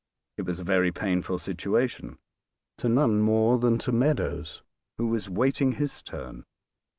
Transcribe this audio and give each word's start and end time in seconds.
It 0.37 0.47
was 0.47 0.59
a 0.59 0.63
very 0.63 0.91
painful 0.91 1.37
situation 1.37 2.17
to 2.79 2.89
none 2.89 3.19
more 3.21 3.59
than 3.59 3.77
to 3.77 3.91
Meadows, 3.91 4.63
who 4.97 5.05
was 5.09 5.29
waiting 5.29 5.73
his 5.73 6.01
turn. 6.01 6.43